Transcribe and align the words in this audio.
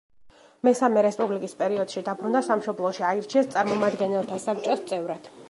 მესამე 0.67 1.03
რესპუბლიკის 1.05 1.53
პერიოდში 1.59 2.03
დაბრუნდა 2.07 2.43
სამშობლოში, 2.49 3.05
აირჩიეს 3.11 3.53
წარმომადგენელთა 3.53 4.43
საბჭოს 4.49 4.85
წევრად. 4.91 5.33